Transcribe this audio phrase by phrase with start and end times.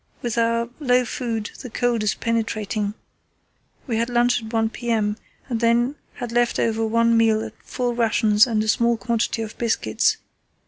[0.23, 2.95] With our low food the cold is penetrating.
[3.85, 5.15] We had lunch at 1 p.m.,
[5.47, 9.55] and then had left over one meal at full rations and a small quantity of
[9.59, 10.17] biscuits.